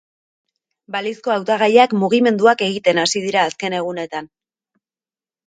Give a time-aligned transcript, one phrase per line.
[0.95, 4.33] Balizko hautagaiak mugimenduak egiten hasi dira azken egunetan.